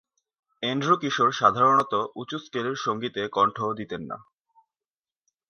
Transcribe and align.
Andrew 0.63 0.93
Kishore 0.97 1.29
সাধারণত 1.31 1.93
উঁচু 2.15 2.37
স্কেলের 2.39 2.77
সঙ্গীতে 2.77 3.21
কন্ঠ 3.27 3.57
দিতেন 3.79 4.01
না। 4.01 4.17